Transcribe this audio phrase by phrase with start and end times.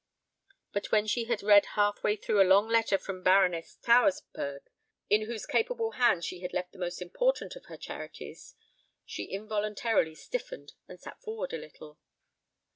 [0.73, 4.63] But when she had read halfway through a long letter from Baroness Tauersperg,
[5.11, 8.55] in whose capable hands she had left the most important of her charities,
[9.05, 11.99] she involuntarily stiffened and sat forward a little.